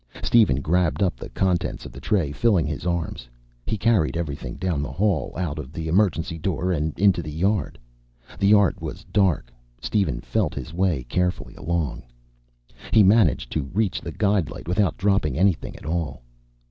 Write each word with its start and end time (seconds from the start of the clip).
Steven 0.23 0.61
grabbed 0.61 1.03
up 1.03 1.15
the 1.15 1.29
contents 1.29 1.85
of 1.85 1.91
the 1.91 2.01
tray, 2.01 2.31
filling 2.31 2.65
his 2.65 2.87
arms. 2.87 3.29
He 3.67 3.77
carried 3.77 4.17
everything 4.17 4.55
down 4.55 4.81
the 4.81 4.91
hall, 4.91 5.31
out 5.37 5.71
the 5.71 5.87
emergency 5.87 6.39
door 6.39 6.71
and 6.71 6.97
into 6.97 7.21
the 7.21 7.31
yard. 7.31 7.77
The 8.39 8.47
yard 8.47 8.81
was 8.81 9.03
dark. 9.13 9.53
Steven 9.79 10.19
felt 10.21 10.55
his 10.55 10.73
way 10.73 11.03
carefully 11.03 11.53
along. 11.53 12.01
He 12.91 13.03
managed 13.03 13.51
to 13.51 13.69
reach 13.75 14.01
the 14.01 14.11
guide 14.11 14.49
light 14.49 14.67
without 14.67 14.97
dropping 14.97 15.37
anything 15.37 15.75
at 15.75 15.85
all. 15.85 16.23